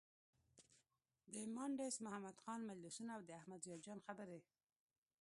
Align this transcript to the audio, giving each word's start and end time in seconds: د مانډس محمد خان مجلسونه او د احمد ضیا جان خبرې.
د 1.33 1.35
مانډس 1.55 1.95
محمد 2.05 2.37
خان 2.43 2.59
مجلسونه 2.69 3.11
او 3.17 3.21
د 3.27 3.29
احمد 3.39 3.59
ضیا 3.65 3.77
جان 3.85 3.99
خبرې. 4.07 4.39